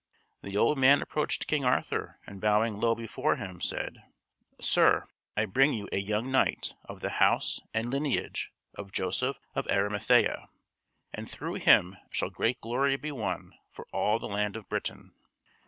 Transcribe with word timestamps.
The 0.41 0.57
old 0.57 0.79
man 0.79 0.99
approached 0.99 1.45
King 1.45 1.63
Arthur 1.63 2.17
and 2.25 2.41
bowing 2.41 2.75
low 2.79 2.95
before 2.95 3.35
him, 3.35 3.61
said: 3.61 4.01
"Sir, 4.59 5.05
I 5.37 5.45
bring 5.45 5.73
you 5.73 5.87
a 5.91 5.97
young 5.99 6.31
knight 6.31 6.73
of 6.85 7.01
the 7.01 7.11
house 7.21 7.59
and 7.71 7.91
lineage 7.91 8.51
of 8.73 8.91
Joseph 8.91 9.37
of 9.53 9.67
Arimathea, 9.67 10.49
and 11.13 11.29
through 11.29 11.59
him 11.59 11.97
shall 12.09 12.31
great 12.31 12.59
glory 12.61 12.95
be 12.97 13.11
won 13.11 13.53
for 13.69 13.85
all 13.93 14.17
the 14.17 14.25
land 14.27 14.55
of 14.55 14.67
Britain." 14.67 15.13